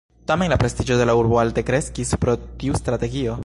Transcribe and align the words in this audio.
Tamen 0.29 0.49
la 0.53 0.57
prestiĝo 0.63 0.97
de 1.01 1.05
la 1.09 1.15
urbo 1.21 1.39
alte 1.43 1.65
kreskis 1.69 2.17
pro 2.25 2.35
tiu 2.65 2.81
strategio. 2.85 3.39